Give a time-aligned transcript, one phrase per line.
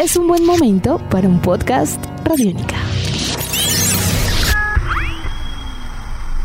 [0.00, 2.76] es un buen momento para un podcast Radiónica.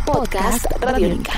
[0.06, 1.32] Podcast Radiónica.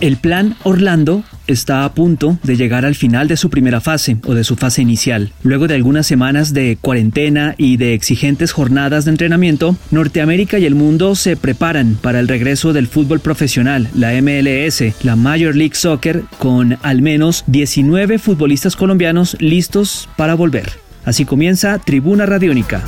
[0.00, 4.34] El plan Orlando está a punto de llegar al final de su primera fase o
[4.34, 5.32] de su fase inicial.
[5.42, 10.74] Luego de algunas semanas de cuarentena y de exigentes jornadas de entrenamiento, Norteamérica y el
[10.74, 16.22] mundo se preparan para el regreso del fútbol profesional, la MLS, la Major League Soccer,
[16.38, 20.70] con al menos 19 futbolistas colombianos listos para volver.
[21.04, 22.82] Así comienza Tribuna Radiónica.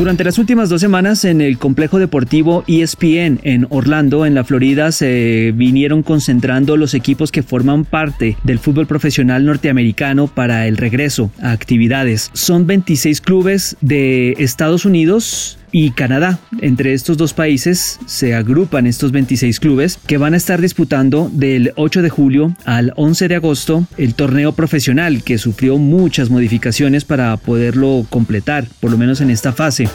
[0.00, 4.92] Durante las últimas dos semanas en el complejo deportivo ESPN en Orlando, en la Florida,
[4.92, 11.30] se vinieron concentrando los equipos que forman parte del fútbol profesional norteamericano para el regreso
[11.42, 12.30] a actividades.
[12.32, 16.38] Son 26 clubes de Estados Unidos, y Canadá.
[16.60, 21.72] Entre estos dos países se agrupan estos 26 clubes que van a estar disputando del
[21.76, 27.36] 8 de julio al 11 de agosto el torneo profesional que sufrió muchas modificaciones para
[27.36, 29.88] poderlo completar, por lo menos en esta fase.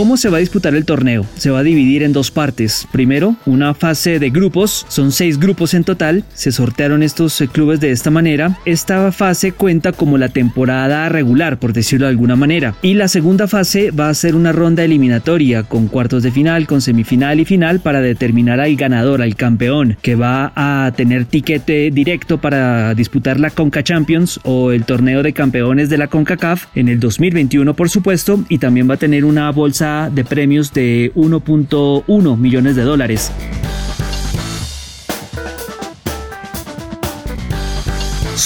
[0.00, 1.26] ¿Cómo se va a disputar el torneo?
[1.36, 2.88] Se va a dividir en dos partes.
[2.90, 7.80] Primero, una fase de grupos, son seis grupos en total, se sortearon estos eh, clubes
[7.80, 8.56] de esta manera.
[8.64, 12.74] Esta fase cuenta como la temporada regular, por decirlo de alguna manera.
[12.80, 16.80] Y la segunda fase va a ser una ronda eliminatoria con cuartos de final, con
[16.80, 22.38] semifinal y final para determinar al ganador, al campeón, que va a tener tiquete directo
[22.38, 27.00] para disputar la Conca Champions o el torneo de campeones de la CONCACAF en el
[27.00, 32.76] 2021, por supuesto, y también va a tener una bolsa de premios de 1.1 millones
[32.76, 33.30] de dólares.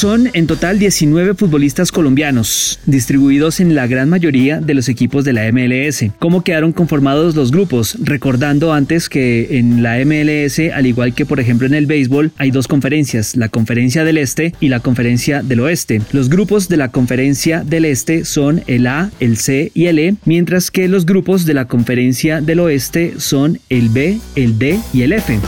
[0.05, 5.33] Son en total 19 futbolistas colombianos, distribuidos en la gran mayoría de los equipos de
[5.33, 6.13] la MLS.
[6.19, 7.97] ¿Cómo quedaron conformados los grupos?
[8.03, 12.51] Recordando antes que en la MLS, al igual que por ejemplo en el béisbol, hay
[12.51, 16.03] dos conferencias, la conferencia del Este y la conferencia del Oeste.
[16.13, 20.17] Los grupos de la conferencia del Este son el A, el C y el E,
[20.27, 25.01] mientras que los grupos de la conferencia del Oeste son el B, el D y
[25.01, 25.41] el F.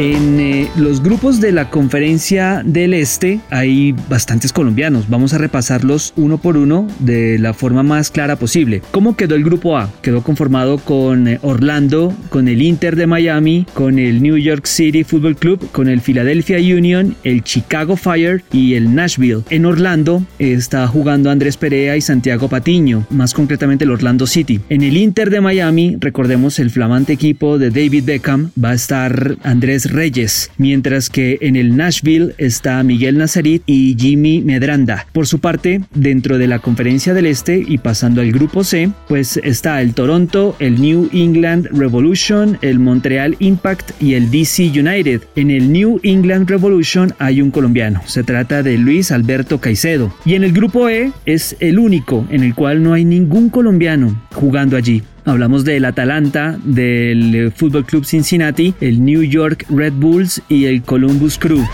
[0.00, 5.10] En eh, los grupos de la conferencia del Este hay bastantes colombianos.
[5.10, 8.80] Vamos a repasarlos uno por uno de la forma más clara posible.
[8.92, 9.92] ¿Cómo quedó el grupo A?
[10.00, 15.04] Quedó conformado con eh, Orlando, con el Inter de Miami, con el New York City
[15.04, 19.42] Football Club, con el Philadelphia Union, el Chicago Fire y el Nashville.
[19.50, 24.60] En Orlando está jugando Andrés Perea y Santiago Patiño, más concretamente el Orlando City.
[24.70, 29.36] En el Inter de Miami, recordemos el flamante equipo de David Beckham, va a estar
[29.42, 35.06] Andrés Reyes, mientras que en el Nashville está Miguel Nazarit y Jimmy Medranda.
[35.12, 39.38] Por su parte, dentro de la Conferencia del Este y pasando al grupo C, pues
[39.42, 45.22] está el Toronto, el New England Revolution, el Montreal Impact y el DC United.
[45.36, 50.14] En el New England Revolution hay un colombiano, se trata de Luis Alberto Caicedo.
[50.24, 54.20] Y en el grupo E es el único en el cual no hay ningún colombiano
[54.32, 55.02] jugando allí.
[55.24, 61.38] Hablamos del Atalanta, del Fútbol Club Cincinnati, el New York Red Bulls y el Columbus
[61.38, 61.64] Crew.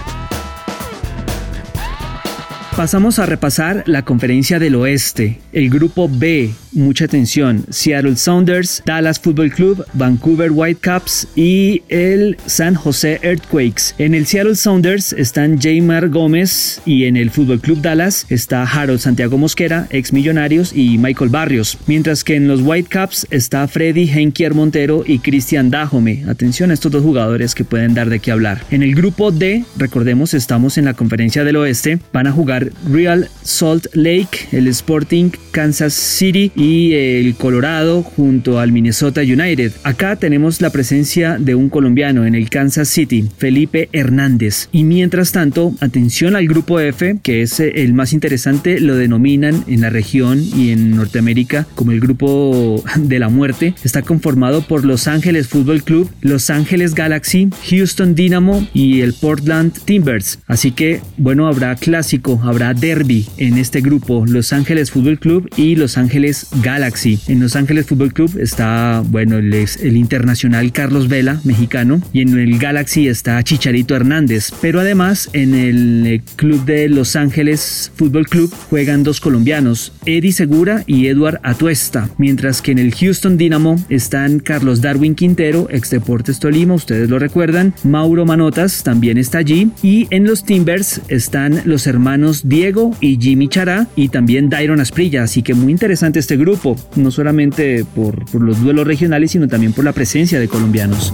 [2.77, 9.19] Pasamos a repasar la conferencia del oeste, el grupo B, mucha atención, Seattle Sounders, Dallas
[9.19, 13.95] Football Club, Vancouver Whitecaps y el San Jose Earthquakes.
[13.97, 19.01] En el Seattle Sounders están Jaymar Gómez y en el Fútbol Club Dallas está Harold
[19.01, 24.53] Santiago Mosquera, ex Millonarios y Michael Barrios, mientras que en los Whitecaps está Freddy Henkier
[24.53, 26.25] Montero y Cristian Dajome.
[26.29, 28.61] Atención a estos dos jugadores que pueden dar de qué hablar.
[28.71, 33.29] En el grupo D, recordemos, estamos en la conferencia del oeste, van a jugar Real
[33.43, 39.73] Salt Lake, el Sporting Kansas City y el Colorado junto al Minnesota United.
[39.85, 44.69] Acá tenemos la presencia de un colombiano en el Kansas City, Felipe Hernández.
[44.73, 49.81] Y mientras tanto, atención al grupo F, que es el más interesante, lo denominan en
[49.81, 53.75] la región y en Norteamérica como el grupo de la muerte.
[53.85, 59.73] Está conformado por Los Ángeles Football Club, Los Ángeles Galaxy, Houston Dynamo y el Portland
[59.85, 60.39] Timbers.
[60.47, 65.77] Así que, bueno, habrá clásico, habrá derby en este grupo, Los Ángeles Fútbol Club y
[65.77, 67.19] Los Ángeles Galaxy.
[67.29, 72.39] En Los Ángeles Fútbol Club está, bueno, el, el internacional Carlos Vela, mexicano, y en
[72.39, 74.53] el Galaxy está Chicharito Hernández.
[74.61, 80.33] Pero además, en el eh, club de Los Ángeles Fútbol Club juegan dos colombianos, Eddie
[80.33, 85.91] Segura y Eduard Atuesta, mientras que en el Houston Dynamo están Carlos Darwin Quintero, ex
[85.91, 91.63] Deportes Tolima, ustedes lo recuerdan, Mauro Manotas también está allí, y en los Timbers están
[91.65, 96.37] los hermanos Diego y Jimmy Chará y también Dairon Asprilla, así que muy interesante este
[96.37, 101.13] grupo no solamente por, por los duelos regionales, sino también por la presencia de colombianos.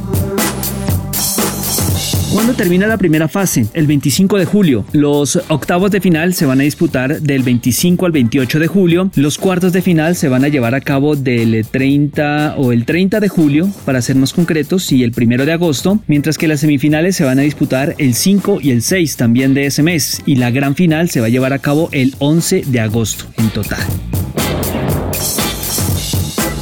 [2.33, 3.67] ¿Cuándo termina la primera fase?
[3.75, 4.87] El 25 de julio.
[4.93, 9.11] Los octavos de final se van a disputar del 25 al 28 de julio.
[9.17, 13.21] Los cuartos de final se van a llevar a cabo del 30 o el 30
[13.21, 17.17] de julio, para ser más concretos, y el 1 de agosto, mientras que las semifinales
[17.17, 20.51] se van a disputar el 5 y el 6 también de ese mes, y la
[20.51, 23.81] gran final se va a llevar a cabo el 11 de agosto en total.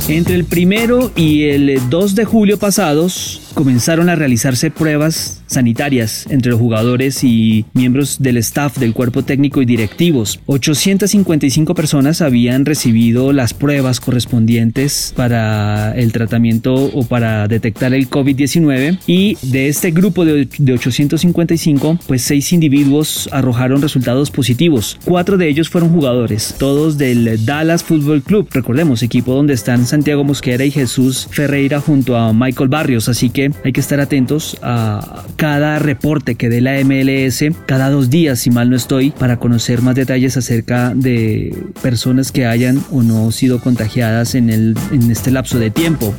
[0.08, 6.52] Entre el primero y el 2 de julio pasados comenzaron a realizarse pruebas sanitarias entre
[6.52, 10.40] los jugadores y miembros del staff del cuerpo técnico y directivos.
[10.46, 18.98] 855 personas habían recibido las pruebas correspondientes para el tratamiento o para detectar el COVID-19
[19.06, 24.98] y de este grupo de 855 pues seis individuos arrojaron resultados positivos.
[25.04, 30.24] Cuatro de ellos fueron jugadores, todos del Dallas Football Club, recordemos, equipo donde están Santiago
[30.24, 35.24] Mosquera y Jesús Ferreira junto a Michael Barrios, así que hay que estar atentos a
[35.36, 39.82] cada reporte que dé la MLS cada dos días, si mal no estoy, para conocer
[39.82, 45.30] más detalles acerca de personas que hayan o no sido contagiadas en, el, en este
[45.30, 46.14] lapso de tiempo.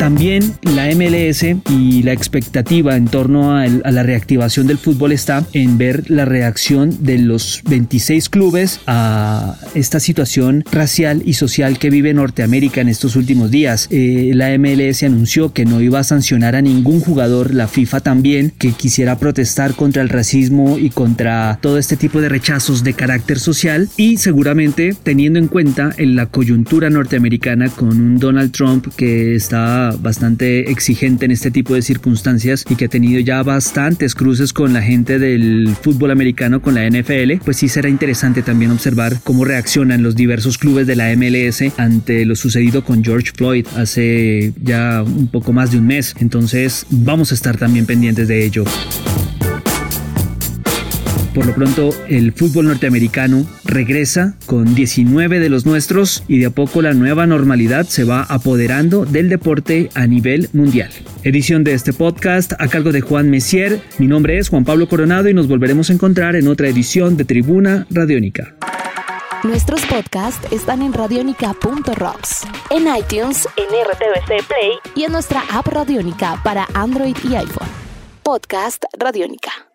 [0.00, 5.76] También la MLS y la expectativa en torno a, la reactivación del fútbol está en
[5.76, 12.14] ver la reacción de los 26 clubes a esta situación racial y social que vive
[12.14, 13.88] Norteamérica en estos últimos días.
[13.90, 18.54] Eh, la MLS anunció que no iba a sancionar a ningún jugador, la FIFA también,
[18.58, 23.38] que quisiera protestar contra el racismo y contra todo este tipo de rechazos de carácter
[23.38, 29.34] social y seguramente teniendo en cuenta en la coyuntura norteamericana con un Donald Trump que
[29.34, 34.52] está bastante exigente en este tipo de circunstancias y que ha tenido ya bastantes cruces
[34.52, 39.20] con la gente del fútbol americano, con la NFL, pues sí será interesante también observar
[39.24, 44.52] cómo reaccionan los diversos clubes de la MLS ante lo sucedido con George Floyd hace
[44.62, 46.14] ya un poco más de un mes.
[46.20, 48.64] Entonces vamos a estar también pendientes de ello.
[51.34, 56.50] Por lo pronto, el fútbol norteamericano regresa con 19 de los nuestros y de a
[56.50, 60.90] poco la nueva normalidad se va apoderando del deporte a nivel mundial.
[61.22, 63.80] Edición de este podcast a cargo de Juan Messier.
[63.98, 67.24] Mi nombre es Juan Pablo Coronado y nos volveremos a encontrar en otra edición de
[67.24, 68.56] Tribuna Radiónica.
[69.44, 76.40] Nuestros podcasts están en radionica.rocks, en iTunes, en RTVC Play y en nuestra app Radiónica
[76.42, 77.68] para Android y iPhone.
[78.22, 79.69] Podcast Radiónica.